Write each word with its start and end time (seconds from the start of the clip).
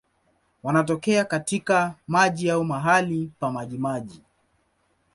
Wanatokea 0.63 1.25
katika 1.25 1.95
maji 2.07 2.49
au 2.51 2.63
mahali 2.63 3.31
pa 3.39 3.51
majimaji. 3.51 4.23